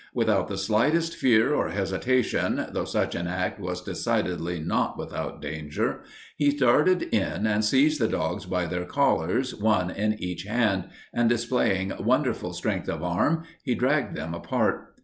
[0.15, 5.99] Without the slightest fear or hesitation, though such an act was decidedly not without danger,
[6.37, 11.29] he darted in and seized the dogs by their collars, one in each hand, and
[11.29, 14.91] displaying wonderful strength of arm he dragged them apart.